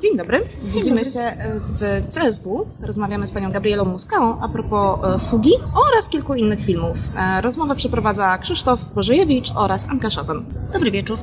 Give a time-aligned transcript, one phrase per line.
[0.00, 0.42] Dzień dobry.
[0.62, 1.20] Widzimy się
[1.60, 2.66] w CSW.
[2.80, 5.52] Rozmawiamy z panią Gabrielą Muskałą a propos e, Fugi
[5.88, 6.96] oraz kilku innych filmów.
[7.16, 10.44] E, Rozmowę przeprowadza Krzysztof Bożejewicz oraz Anka Szatan.
[10.72, 11.18] Dobry wieczór.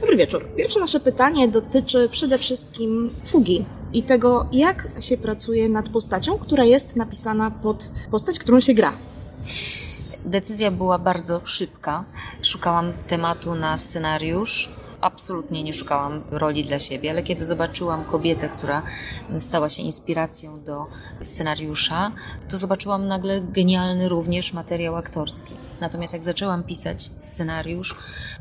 [0.00, 0.44] Dobry wieczór.
[0.56, 6.64] Pierwsze nasze pytanie dotyczy przede wszystkim Fugi i tego, jak się pracuje nad postacią, która
[6.64, 8.92] jest napisana pod postać, którą się gra.
[10.24, 12.04] Decyzja była bardzo szybka.
[12.42, 14.77] Szukałam tematu na scenariusz.
[15.00, 18.82] Absolutnie nie szukałam roli dla siebie, ale kiedy zobaczyłam kobietę, która
[19.38, 20.86] stała się inspiracją do
[21.22, 22.12] scenariusza,
[22.48, 25.54] to zobaczyłam nagle genialny również materiał aktorski.
[25.80, 27.96] Natomiast jak zaczęłam pisać scenariusz,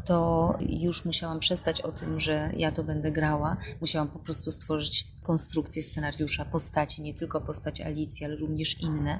[0.05, 3.58] to już musiałam przestać o tym, że ja to będę grała.
[3.82, 9.20] Musiałam po prostu stworzyć konstrukcję scenariusza, postaci, nie tylko postać Alicji, ale również inne.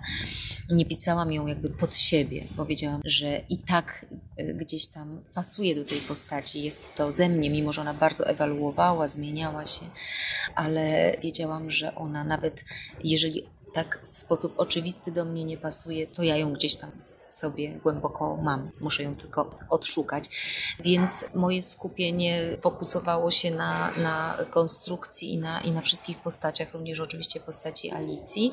[0.70, 4.06] Nie pisałam ją jakby pod siebie, bo wiedziałam, że i tak
[4.40, 8.28] y, gdzieś tam pasuje do tej postaci, jest to ze mnie, mimo że ona bardzo
[8.28, 9.86] ewaluowała, zmieniała się,
[10.56, 12.66] ale wiedziałam, że ona nawet
[13.04, 16.92] jeżeli tak w sposób oczywisty do mnie nie pasuje, to ja ją gdzieś tam
[17.28, 18.72] w sobie głęboko mam.
[18.82, 20.30] Muszę ją tylko odszukać.
[20.80, 27.00] Więc moje skupienie fokusowało się na, na konstrukcji i na, i na wszystkich postaciach, również
[27.00, 28.52] oczywiście postaci Alicji.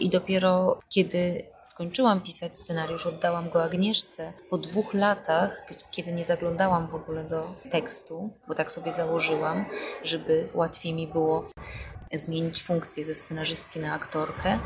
[0.00, 6.88] I dopiero kiedy skończyłam pisać scenariusz, oddałam go Agnieszce po dwóch latach, kiedy nie zaglądałam
[6.88, 9.64] w ogóle do tekstu, bo tak sobie założyłam,
[10.02, 11.48] żeby łatwiej mi było
[12.12, 14.58] zmienić funkcję ze scenarzystki na aktorkę.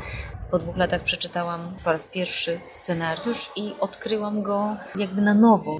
[0.51, 5.79] Po dwóch latach przeczytałam po raz pierwszy scenariusz i odkryłam go jakby na nowo.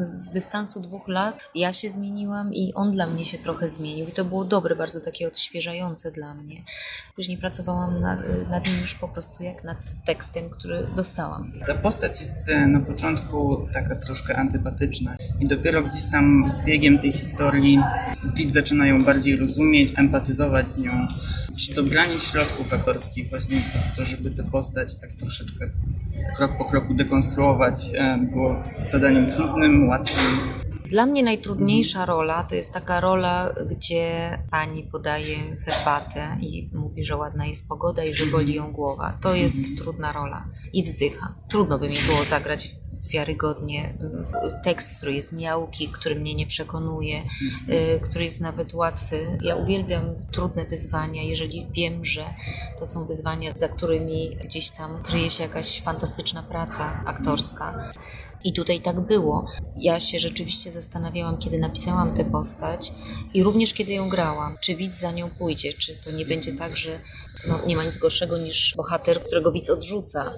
[0.00, 4.12] Z dystansu dwóch lat ja się zmieniłam i on dla mnie się trochę zmienił i
[4.12, 6.62] to było dobre, bardzo takie odświeżające dla mnie.
[7.16, 8.20] Później pracowałam nad,
[8.50, 11.52] nad nim już po prostu jak nad tekstem, który dostałam.
[11.66, 16.98] Ta postać jest e, na początku taka troszkę antypatyczna i dopiero gdzieś tam z biegiem
[16.98, 17.78] tej historii
[18.36, 21.08] widz zaczyna ją bardziej rozumieć, empatyzować z nią.
[21.56, 23.62] Czy dobranie środków aktorskich właśnie
[23.96, 25.70] to, żeby tę postać tak troszeczkę
[26.36, 30.54] krok po kroku dekonstruować e, było zadaniem trudnym, łatwym?
[30.90, 37.16] Dla mnie najtrudniejsza rola to jest taka rola, gdzie pani podaje herbatę i mówi, że
[37.16, 39.18] ładna jest pogoda i że boli ją głowa.
[39.22, 40.44] To jest trudna rola.
[40.72, 41.34] I wzdycha.
[41.48, 43.94] Trudno by mi było zagrać wiarygodnie
[44.64, 47.22] tekst, który jest miałki, który mnie nie przekonuje,
[47.68, 49.38] y, który jest nawet łatwy.
[49.42, 52.24] Ja uwielbiam trudne wyzwania, jeżeli wiem, że
[52.78, 57.92] to są wyzwania, za którymi gdzieś tam kryje się jakaś fantastyczna praca aktorska.
[58.44, 59.46] I tutaj tak było.
[59.76, 62.92] Ja się rzeczywiście zastanawiałam, kiedy napisałam tę postać
[63.34, 66.76] i również kiedy ją grałam, czy widz za nią pójdzie, czy to nie będzie tak,
[66.76, 67.00] że
[67.48, 70.32] no, nie ma nic gorszego niż bohater, którego widz odrzuca.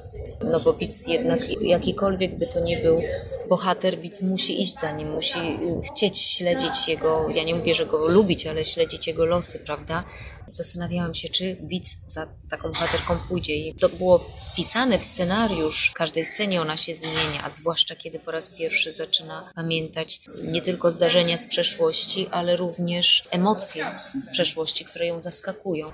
[0.51, 3.03] No bo widz jednak, jakikolwiek by to nie był
[3.49, 5.39] bohater, widz musi iść za nim, musi
[5.87, 10.05] chcieć śledzić jego, ja nie mówię, że go lubić, ale śledzić jego losy, prawda?
[10.49, 13.57] Zastanawiałam się, czy widz za taką bohaterką pójdzie.
[13.57, 15.91] I to było wpisane w scenariusz.
[15.91, 20.63] W każdej scenie ona się zmienia, a zwłaszcza kiedy po raz pierwszy zaczyna pamiętać nie
[20.63, 25.87] tylko zdarzenia z przeszłości, ale również emocje z przeszłości, które ją zaskakują.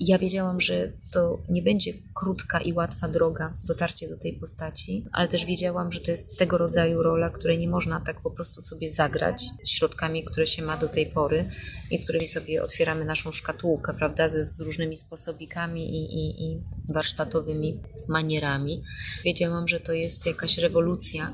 [0.00, 5.28] Ja wiedziałam, że to nie będzie krótka i łatwa droga dotarcie do tej postaci, ale
[5.28, 8.90] też wiedziałam, że to jest tego rodzaju rola, której nie można tak po prostu sobie
[8.90, 11.48] zagrać środkami, które się ma do tej pory
[11.90, 16.62] i którymi sobie otwieramy naszą szkatułkę, prawda, ze, z różnymi sposobikami i, i, i
[16.94, 18.82] warsztatowymi manierami.
[19.24, 21.32] Wiedziałam, że to jest jakaś rewolucja.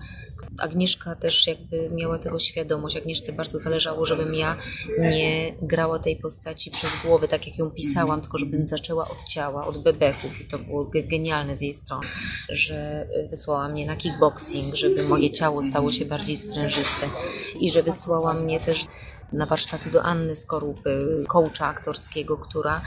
[0.59, 2.97] Agnieszka też jakby miała tego świadomość.
[2.97, 4.57] Agnieszce bardzo zależało, żebym ja
[4.99, 9.67] nie grała tej postaci przez głowę, tak jak ją pisałam, tylko żebym zaczęła od ciała,
[9.67, 12.07] od bebechów i to było genialne z jej strony,
[12.49, 17.07] że wysłała mnie na kickboxing, żeby moje ciało stało się bardziej sprężyste
[17.61, 18.87] i że wysłała mnie też
[19.35, 22.83] na warsztaty do Anny Skorupy, coacha aktorskiego, która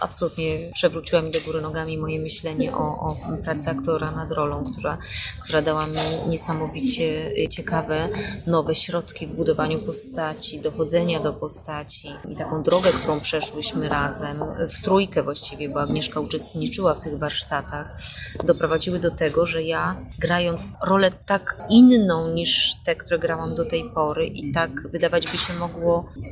[0.00, 4.98] absolutnie przewróciła mi do góry nogami moje myślenie o, o pracy aktora nad rolą, która,
[5.42, 8.08] która dała mi niesamowicie ciekawe,
[8.46, 14.38] nowe środki w budowaniu postaci, dochodzenia do postaci i taką drogę, którą przeszłyśmy razem,
[14.70, 17.96] w trójkę właściwie, bo Agnieszka uczestniczyła w tych warsztatach,
[18.44, 23.90] doprowadziły do tego, że ja grając rolę tak inną niż te, które grałam do tej
[23.94, 25.79] pory i tak wydawać by się mogło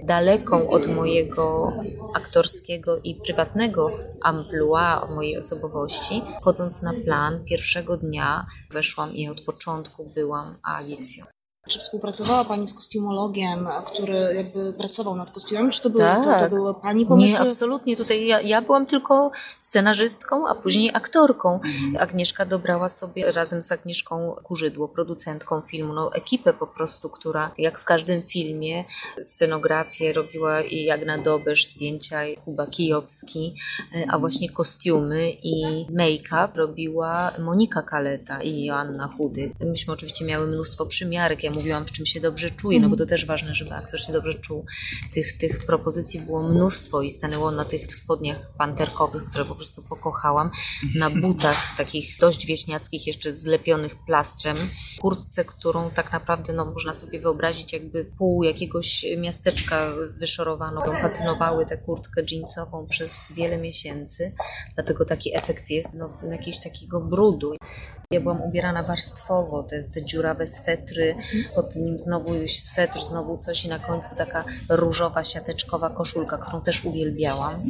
[0.05, 1.73] daleką od mojego
[2.15, 3.91] aktorskiego i prywatnego
[4.23, 11.25] amplua mojej osobowości, chodząc na plan pierwszego dnia weszłam i od początku byłam Alicją.
[11.69, 15.71] Czy współpracowała Pani z kostiumologiem, który jakby pracował nad kostiumem?
[15.71, 16.25] Czy to były, Tak.
[16.25, 17.39] to, to były Pani pomysły?
[17.39, 17.97] Nie, absolutnie.
[17.97, 21.61] Tutaj ja, ja byłam tylko scenarzystką, a później aktorką.
[21.99, 27.79] Agnieszka dobrała sobie razem z Agnieszką Kurzydło, producentką filmu, no, ekipę po prostu, która jak
[27.79, 28.85] w każdym filmie
[29.21, 33.55] scenografię robiła i Jagna Dobesz, zdjęcia Kuba Kijowski,
[33.95, 39.53] e, a właśnie kostiumy i make-up robiła Monika Kaleta i Joanna Chudy.
[39.61, 41.45] Myśmy oczywiście miały mnóstwo przymiarek.
[41.45, 44.13] Ja mówiłam, w czym się dobrze czuję, no bo to też ważne, żeby aktor się
[44.13, 44.65] dobrze czuł.
[45.13, 50.51] Tych, tych propozycji było mnóstwo i stanęło na tych spodniach panterkowych, które po prostu pokochałam,
[50.99, 54.57] na butach takich dość wieśniackich, jeszcze zlepionych plastrem,
[55.01, 60.83] kurtce, którą tak naprawdę no, można sobie wyobrazić jakby pół jakiegoś miasteczka wyszorowano.
[61.03, 64.33] Patynowały tę kurtkę jeansową przez wiele miesięcy,
[64.75, 67.55] dlatego taki efekt jest no, jakiegoś takiego brudu.
[68.13, 71.15] Ja byłam ubierana warstwowo, te, te dziurawe swetry,
[71.55, 76.85] potem znowu już swetr, znowu coś i na końcu taka różowa, siateczkowa koszulka, którą też
[76.85, 77.63] uwielbiałam.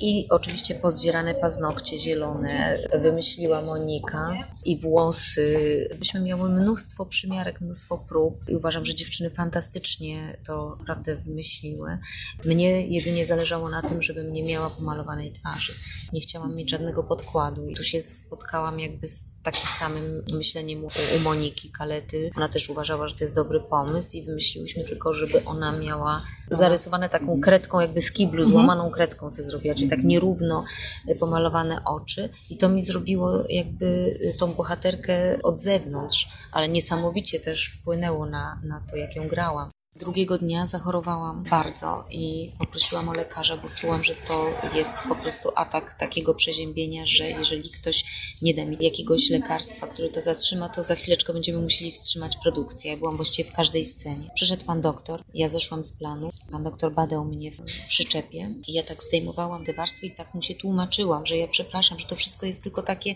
[0.00, 4.32] I oczywiście pozdzierane paznokcie zielone, wymyśliła Monika
[4.64, 5.56] i włosy.
[5.98, 11.98] Byśmy miały mnóstwo przymiarek, mnóstwo prób i uważam, że dziewczyny fantastycznie to naprawdę wymyśliły.
[12.44, 15.74] Mnie jedynie zależało na tym, żebym nie miała pomalowanej twarzy.
[16.12, 20.88] Nie chciałam mieć żadnego podkładu i tu się spotkałam jakby z takim samym myśleniem u,
[21.16, 22.30] u Moniki Kalety.
[22.36, 27.08] Ona też uważała, że to jest dobry pomysł i wymyśliłyśmy tylko, żeby ona miała zarysowane
[27.08, 30.64] taką kredką, jakby w kiblu, złamaną kredką sobie zrobiła, czyli tak nierówno
[31.10, 37.40] y, pomalowane oczy i to mi zrobiło jakby y, tą bohaterkę od zewnątrz, ale niesamowicie
[37.40, 39.75] też wpłynęło na, na to, jak ją grałam.
[39.98, 45.48] Drugiego dnia zachorowałam bardzo i poprosiłam o lekarza, bo czułam, że to jest po prostu
[45.54, 48.04] atak takiego przeziębienia, że jeżeli ktoś
[48.42, 52.90] nie da mi jakiegoś lekarstwa, które to zatrzyma, to za chwileczkę będziemy musieli wstrzymać produkcję.
[52.90, 54.30] Ja byłam właściwie w każdej scenie.
[54.34, 58.82] Przyszedł pan doktor, ja zeszłam z planu, pan doktor badał mnie w przyczepie i ja
[58.82, 62.46] tak zdejmowałam te warstwy i tak mu się tłumaczyłam, że ja przepraszam, że to wszystko
[62.46, 63.14] jest tylko takie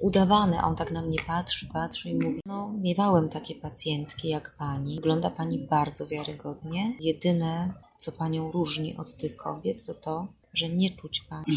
[0.00, 4.54] udawane, a on tak na mnie patrzy, patrzy i mówi, no miewałem takie pacjentki jak
[4.58, 10.68] pani, wygląda pani bardzo wiarygodnie, jedyne co panią różni od tych kobiet to to, że
[10.68, 11.44] nie czuć pani.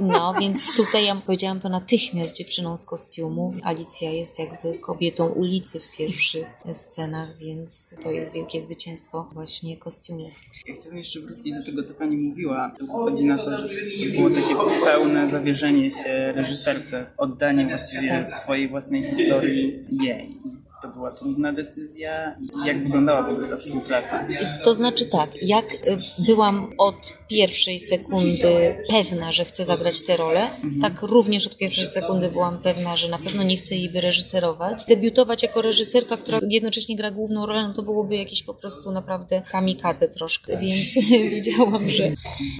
[0.00, 3.54] No, więc tutaj ja powiedziałam to natychmiast dziewczyną z kostiumu.
[3.62, 10.32] Alicja jest jakby kobietą ulicy w pierwszych scenach, więc to jest wielkie zwycięstwo właśnie kostiumów.
[10.66, 12.74] Ja chciałbym jeszcze wrócić do tego, co pani mówiła.
[12.78, 13.74] To wychodzi na to, że to
[14.16, 14.54] było takie
[14.84, 18.28] pełne zawierzenie się reżyserce, oddanie właściwie Tak.
[18.28, 20.38] swojej własnej historii jej.
[20.84, 22.36] To była trudna decyzja.
[22.64, 24.26] Jak wyglądała w ogóle ta współpraca?
[24.64, 30.46] To znaczy tak, jak y, byłam od pierwszej sekundy pewna, że chcę zagrać tę rolę,
[30.82, 34.84] tak również od pierwszej sekundy byłam pewna, że na pewno nie chcę jej wyreżyserować.
[34.84, 39.42] Debiutować jako reżyserka, która jednocześnie gra główną rolę, no to byłoby jakieś po prostu naprawdę
[39.50, 40.94] kamikadze troszkę, więc
[41.34, 42.12] wiedziałam, że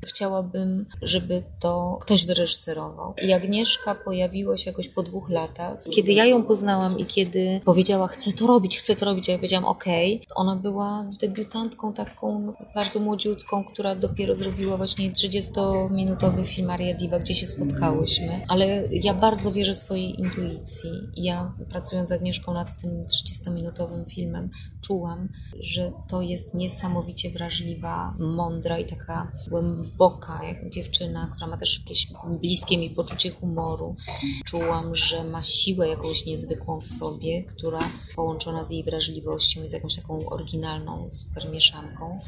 [0.05, 3.15] chciałabym, żeby to ktoś wyreżyserował.
[3.23, 5.79] I Agnieszka pojawiła się jakoś po dwóch latach.
[5.91, 9.65] Kiedy ja ją poznałam i kiedy powiedziała, chcę to robić, chcę to robić, ja powiedziałam,
[9.65, 10.27] okej.
[10.35, 17.35] Ona była debiutantką taką bardzo młodziutką, która dopiero zrobiła właśnie 30-minutowy film Aria Diva, gdzie
[17.35, 18.43] się spotkałyśmy.
[18.49, 20.91] Ale ja bardzo wierzę swojej intuicji.
[21.17, 24.51] Ja pracując z Agnieszką nad tym 30-minutowym filmem,
[24.81, 25.29] czułam,
[25.61, 30.41] że to jest niesamowicie wrażliwa, mądra i taka głęboka
[30.71, 32.09] dziewczyna, która ma też jakieś
[32.41, 33.97] bliskie mi poczucie humoru.
[34.45, 37.81] Czułam, że ma siłę jakąś niezwykłą w sobie, która
[38.17, 42.19] połączona z jej wrażliwością jest jakąś taką oryginalną, super mieszanką.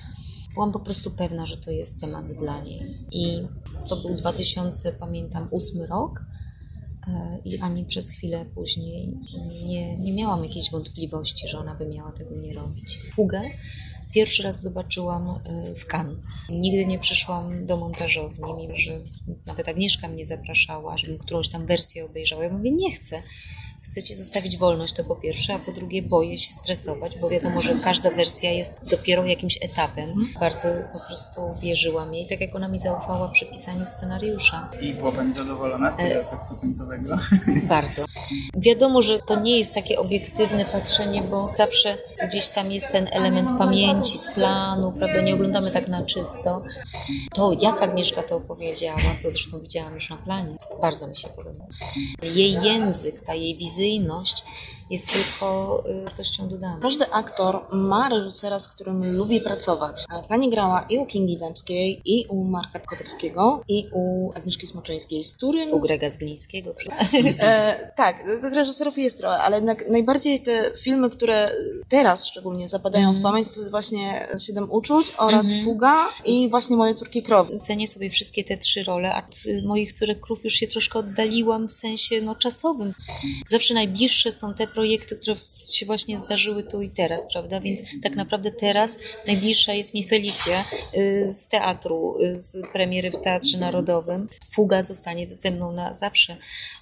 [0.55, 2.83] Byłam po prostu pewna, że to jest temat dla niej.
[3.13, 3.43] I
[3.89, 6.25] to był 2000, pamiętam, ósmy rok.
[7.09, 9.15] E, I ani przez chwilę później
[9.67, 12.99] nie, nie miałam jakiejś wątpliwości, że ona by miała tego nie robić.
[13.15, 13.43] Fugę
[14.17, 16.17] pierwszy raz zobaczyłam e, w Cannes.
[16.51, 19.01] Nigdy nie przyszłam do montażowni, mimo że
[19.47, 22.45] nawet Agnieszka mnie zapraszała, żebym którąś tam wersję obejrzała.
[22.45, 23.23] Ja mówię, nie chcę.
[23.91, 27.61] Chcę ci zostawić wolność, to po pierwsze, a po drugie boję się stresować, bo wiadomo,
[27.61, 30.11] że każda wersja jest dopiero jakimś etapem.
[30.41, 34.71] Bardzo po prostu wierzyłam jej, tak jak ona mi zaufała przy pisaniu scenariusza.
[34.81, 37.19] I była pani zadowolona z tego efektu końcowego?
[37.69, 38.05] Bardzo.
[38.57, 43.53] Wiadomo, że to nie jest takie obiektywne patrzenie, bo zawsze gdzieś tam jest ten element
[43.59, 45.21] pamięci z planu, prawda?
[45.21, 46.63] Nie oglądamy tak na czysto.
[47.35, 51.71] To, jak Agnieszka to opowiedziała, co zresztą widziałam już na planie, bardzo mi się podobało.
[52.23, 54.45] Jej język, ta jej wizyta precyzyjność
[54.91, 56.81] jest tylko y, wartością dodaną.
[56.81, 60.05] Każdy aktor ma reżysera, z którym lubi pracować.
[60.15, 65.25] E, Pani grała i u Kingi Dębskiej, i u Marka Koterskiego, i u Agnieszki Smoczyńskiej,
[65.25, 65.73] z którym...
[65.73, 66.75] U Grega Zglińskiego.
[67.41, 71.51] E, tak, tych reżyserów jest trochę, ale jednak najbardziej te filmy, które
[71.89, 73.23] teraz szczególnie zapadają w Mhm.
[73.23, 75.65] pamięć, to jest właśnie Siedem Uczuć oraz Mhm.
[75.65, 77.59] Fuga i właśnie Moje Córki Krowy.
[77.59, 81.69] Cenię sobie wszystkie te trzy role, a od moich córek krów już się troszkę oddaliłam
[81.69, 82.95] w sensie no, czasowym.
[83.49, 85.37] Zawsze najbliższe są te projekty, które
[85.73, 87.61] się właśnie zdarzyły tu i teraz, prawda?
[87.61, 90.65] Więc tak naprawdę teraz najbliższa jest mi Felicja
[90.95, 94.29] y, z teatru, y, z premiery w Teatrze Narodowym.
[94.55, 96.37] Fuga zostanie ze mną na zawsze,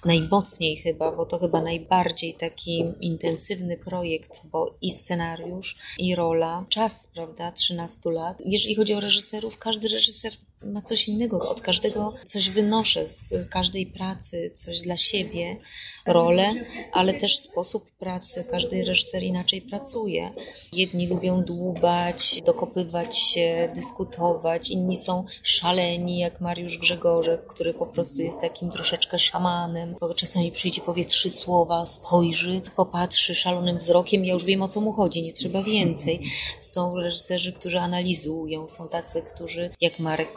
[0.05, 7.11] najmocniej chyba, bo to chyba najbardziej taki intensywny projekt, bo i scenariusz, i rola, czas,
[7.13, 8.37] prawda, 13 lat.
[8.45, 10.33] Jeżeli chodzi o reżyserów, każdy reżyser
[10.65, 15.57] ma coś innego, od każdego coś wynoszę, z każdej pracy coś dla siebie,
[16.05, 16.45] rolę,
[16.91, 18.45] ale też sposób pracy.
[18.51, 20.31] Każdy reżyser inaczej pracuje.
[20.73, 28.21] Jedni lubią dłubać, dokopywać się, dyskutować, inni są szaleni, jak Mariusz Grzegorzek, który po prostu
[28.21, 29.95] jest takim troszeczkę szamanem.
[30.15, 34.93] Czasami przyjdzie, powie trzy słowa, spojrzy, popatrzy szalonym wzrokiem, ja już wiem o co mu
[34.93, 36.19] chodzi, nie trzeba więcej.
[36.59, 40.33] Są reżyserzy, którzy analizują, są tacy, którzy, jak Marek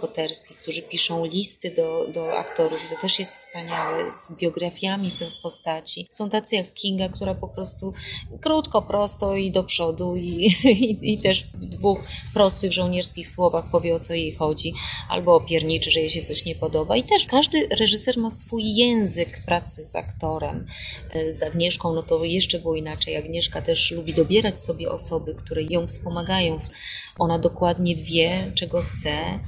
[0.63, 6.07] Którzy piszą listy do, do aktorów, to też jest wspaniałe, z biografiami tych postaci.
[6.11, 7.93] Są tacy jak Kinga, która po prostu
[8.41, 10.27] krótko, prosto i do przodu i,
[10.65, 12.01] i, i też w dwóch
[12.35, 14.75] prostych żołnierskich słowach powie o co jej chodzi,
[15.09, 16.97] albo opierniczy, że jej się coś nie podoba.
[16.97, 20.67] I też każdy reżyser ma swój język pracy z aktorem.
[21.11, 23.17] E, Z Agnieszką no to jeszcze było inaczej.
[23.17, 26.59] Agnieszka też lubi dobierać sobie osoby, które ją wspomagają.
[27.19, 29.41] Ona dokładnie wie, czego chce.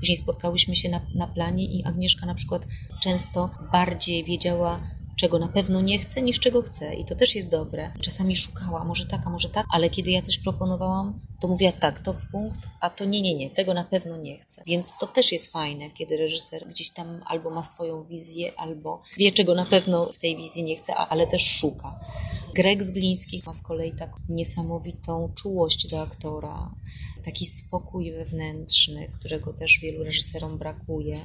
[0.00, 2.66] Później spotkałyśmy się na, na planie i Agnieszka na przykład
[3.02, 4.80] często bardziej wiedziała,
[5.16, 6.94] czego na pewno nie chce, niż czego chce.
[6.94, 7.92] I to też jest dobre.
[8.00, 12.00] Czasami szukała, może tak, a może tak, ale kiedy ja coś proponowałam, to mówiła tak,
[12.00, 14.62] to w punkt, a to nie, nie, nie, tego na pewno nie chcę.
[14.66, 19.32] Więc to też jest fajne, kiedy reżyser gdzieś tam albo ma swoją wizję, albo wie,
[19.32, 22.00] czego na pewno w tej wizji nie chce, ale też szuka.
[22.56, 26.74] Greg Zgliński ma z kolei taką niesamowitą czułość do aktora,
[27.24, 31.16] taki spokój wewnętrzny, którego też wielu reżyserom brakuje.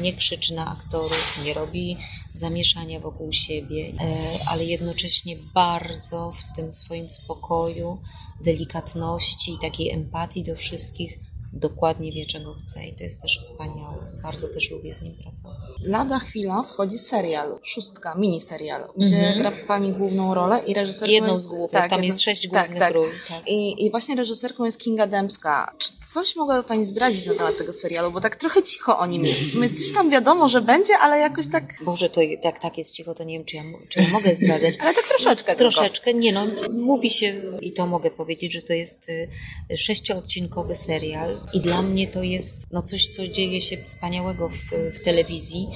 [0.00, 1.96] Nie krzyczy na aktorów, nie robi
[2.32, 4.16] zamieszania wokół siebie, e,
[4.48, 7.98] ale jednocześnie bardzo w tym swoim spokoju,
[8.44, 11.23] delikatności i takiej empatii do wszystkich
[11.54, 14.12] dokładnie wie, czego chce i to jest też wspaniałe.
[14.22, 15.56] Bardzo też lubię z nim pracować.
[15.86, 19.38] Lada chwila wchodzi serial, szóstka, miniserial, gdzie Mhm.
[19.38, 21.44] gra pani główną rolę i reżyserką Jedną jest...
[21.44, 22.94] z głównych, tak, tam jedną- jest sześć tak, głównych tak.
[22.94, 23.06] ról.
[23.28, 23.48] Tak.
[23.48, 25.70] I, I właśnie reżyserką jest Kinga Dębska.
[25.78, 28.10] Czy coś mogłaby Pani zdradzić na temat tego serialu?
[28.10, 29.42] Bo tak trochę cicho o nim jest.
[29.42, 31.64] W sumie coś tam wiadomo, że będzie, ale jakoś tak...
[31.84, 34.74] Boże, to tak, tak jest cicho, to nie wiem, czy ja, czy ja mogę zdradzać.
[34.80, 35.58] Ale tak troszeczkę tylko.
[35.58, 41.40] Troszeczkę, nie no, mówi się i to mogę powiedzieć, że to jest y, sześcioodcinkowy serial
[41.52, 44.54] i dla mnie to jest no coś, co dzieje się wspaniałego w,
[44.94, 45.68] w telewizji,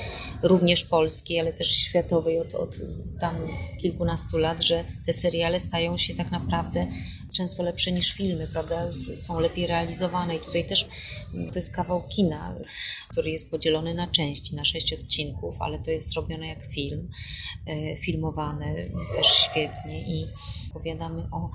[0.43, 2.77] również polskiej, ale też światowej od, od
[3.21, 3.37] tam
[3.83, 6.87] kilkunastu lat, że te seriale stają się tak naprawdę
[7.38, 8.92] często lepsze niż filmy, prawda?
[9.14, 10.88] Są lepiej realizowane i tutaj też
[11.35, 12.54] mm, to jest kawał kina,
[13.09, 17.09] który jest podzielony na części, na sześć odcinków, ale to jest zrobione jak film,
[17.66, 18.75] e, filmowane
[19.16, 20.26] też świetnie i
[20.71, 21.50] opowiadamy o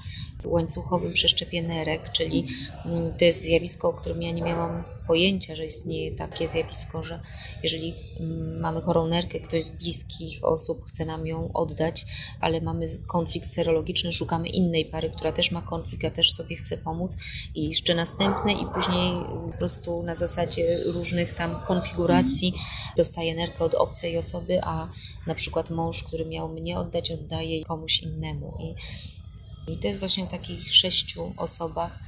[0.46, 2.48] łańcuchowym przeszczepie nerek, czyli
[2.86, 7.20] mm, to jest zjawisko, o którym ja nie miałam pojęcia, że istnieje takie zjawisko, że
[7.64, 12.06] jeżeli mm, mamy chorą nerkę, ktoś z bliskich osób chce nam ją oddać,
[12.40, 16.78] ale mamy konflikt serologiczny, szukamy innej pary, która też ma konflikt, a też sobie chce
[16.78, 17.18] pomóc
[17.56, 19.14] i jeszcze następne i później
[19.52, 22.54] po prostu na zasadzie różnych tam konfiguracji
[22.98, 24.88] dostaje nerkę od obcej osoby, a
[25.28, 28.58] na przykład mąż, który miał mnie oddać, oddaje komuś innemu.
[28.60, 28.76] I,
[29.68, 32.00] i to jest właśnie o takich sześciu osobach,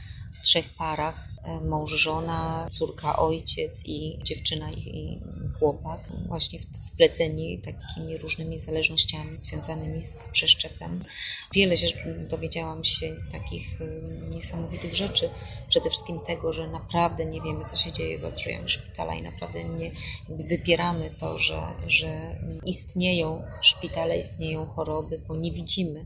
[0.44, 5.22] trzech parach, e, mąż, żona, córka, ojciec i dziewczyna i,
[5.60, 11.06] chłopak, właśnie spleceni takimi różnymi zależnościami związanymi z przeszczepem.
[11.54, 11.88] Wiele się
[12.30, 15.30] dowiedziałam się takich y, niesamowitych rzeczy,
[15.70, 19.64] przede wszystkim tego, że naprawdę nie wiemy, co się dzieje za drzwiami szpitala i naprawdę
[19.64, 19.92] nie
[20.30, 26.06] wypieramy to, że, że istnieją szpitale, istnieją choroby, bo nie widzimy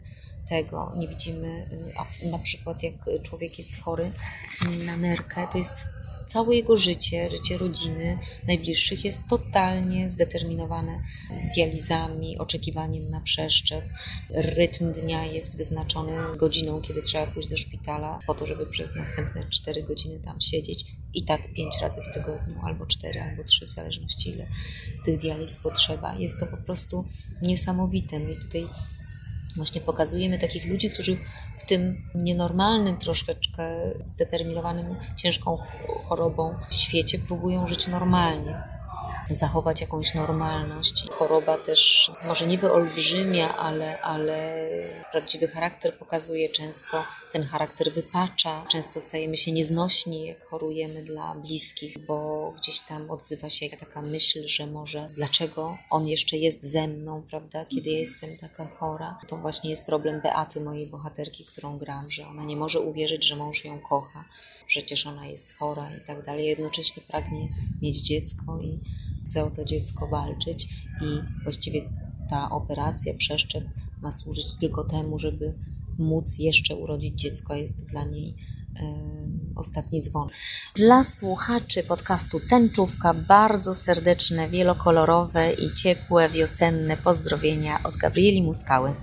[0.49, 5.57] tego, nie widzimy, y, a na przykład jak człowiek jest chory y, na nerkę, to
[5.57, 5.87] jest
[6.29, 11.03] całe jego życie, życie rodziny, najbliższych jest totalnie zdeterminowane
[11.55, 13.85] dializami, oczekiwaniem na przeszczep.
[14.29, 19.49] Rytm dnia jest wyznaczony godziną, kiedy trzeba pójść do szpitala, po to, żeby przez następne
[19.49, 20.85] 4 godziny tam siedzieć.
[21.13, 24.47] I tak pięć razy w tygodniu, albo cztery, albo trzy, w zależności ile
[25.05, 26.15] tych dializ potrzeba.
[26.15, 27.05] Jest to po prostu
[27.41, 28.19] niesamowite.
[28.19, 28.67] No i tutaj
[29.55, 31.17] Właśnie pokazujemy takich ludzi, którzy
[31.57, 33.63] w tym nienormalnym, troszeczkę
[34.05, 35.57] zdeterminowanym ciężką
[36.07, 38.78] chorobą świecie próbują żyć normalnie
[39.29, 41.05] zachować jakąś normalność.
[41.11, 44.69] Choroba też może nie wyolbrzymia, ale, ale
[45.11, 48.65] prawdziwy charakter pokazuje często, ten charakter wypacza.
[48.67, 54.47] Często stajemy się nieznośni, jak chorujemy dla bliskich, bo gdzieś tam odzywa się taka myśl,
[54.47, 59.19] że może dlaczego on jeszcze jest ze mną, prawda, kiedy ja jestem taka chora.
[59.27, 63.35] To właśnie jest problem Beaty, mojej bohaterki, którą gram, że ona nie może uwierzyć, że
[63.35, 64.25] mąż ją kocha.
[64.67, 66.47] Przecież ona jest chora i tak dalej.
[66.47, 67.47] Jednocześnie pragnie
[67.81, 68.79] mieć dziecko i
[69.29, 70.69] chce o to dziecko walczyć
[71.01, 71.81] i właściwie
[72.29, 73.63] ta operacja, przeszczep
[74.01, 75.53] ma służyć tylko temu, żeby
[75.99, 77.55] móc jeszcze urodzić dziecko.
[77.55, 78.35] Jest dla niej
[78.75, 78.83] e,
[79.55, 80.29] ostatni dzwon.
[80.75, 88.93] Dla słuchaczy podcastu Tęczówka bardzo serdeczne, wielokolorowe i ciepłe wiosenne pozdrowienia od Gabrieli Muskały.